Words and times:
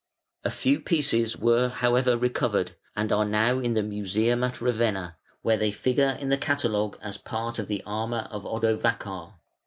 A 0.43 0.49
few 0.49 0.79
pieces 0.79 1.37
were, 1.37 1.69
however, 1.69 2.17
recovered, 2.17 2.71
and 2.95 3.11
are 3.11 3.23
now 3.23 3.59
in 3.59 3.75
the 3.75 3.83
museum 3.83 4.43
at 4.43 4.59
Ravenna, 4.59 5.15
where 5.43 5.57
they 5.57 5.69
figure 5.69 6.17
in 6.19 6.29
the 6.29 6.39
catalogue 6.39 6.97
as 7.03 7.19
part 7.19 7.59
of 7.59 7.67
the 7.67 7.83
armour 7.85 8.27
of 8.31 8.43
Odovacar. 8.43 9.33